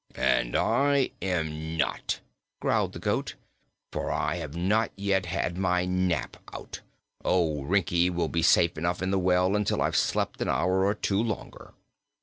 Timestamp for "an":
10.41-10.49